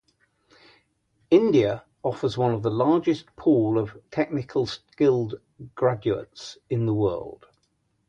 India 1.29 1.83
offers 2.01 2.35
one 2.35 2.55
of 2.55 2.63
the 2.63 2.71
largest 2.71 3.27
pool 3.35 3.77
of 3.77 3.95
technically 4.09 4.65
skilled 4.65 5.39
graduates 5.75 6.57
in 6.71 6.87
the 6.87 6.93
world. 6.95 7.45